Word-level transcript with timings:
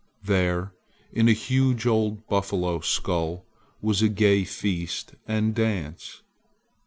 There 0.23 0.73
in 1.13 1.27
a 1.29 1.33
huge 1.33 1.85
old 1.85 2.25
buffalo 2.25 2.79
skull 2.79 3.45
was 3.83 4.01
a 4.01 4.09
gay 4.09 4.43
feast 4.45 5.13
and 5.27 5.53
dance! 5.53 6.23